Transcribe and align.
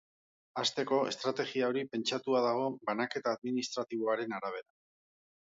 Hasteko, 0.61 0.97
estrategia 1.11 1.67
hori 1.73 1.83
pentsatua 1.91 2.41
dago 2.47 2.65
banaketa 2.89 3.35
administratiboaren 3.37 4.37
arabera. 4.41 4.69